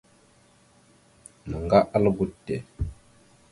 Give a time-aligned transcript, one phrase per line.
[1.49, 2.11] Naŋga algo
[2.45, 2.55] te.